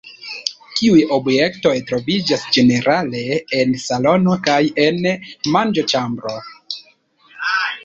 [0.77, 3.21] Kiuj objektoj troviĝas ĝenerale
[3.59, 4.99] en salono kaj en
[5.59, 6.37] manĝoĉambro?